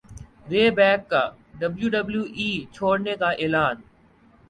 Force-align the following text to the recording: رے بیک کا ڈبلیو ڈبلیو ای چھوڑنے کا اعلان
رے 0.51 0.63
بیک 0.77 0.99
کا 1.11 1.23
ڈبلیو 1.59 1.89
ڈبلیو 1.95 2.23
ای 2.37 2.49
چھوڑنے 2.75 3.13
کا 3.21 3.29
اعلان 3.41 3.75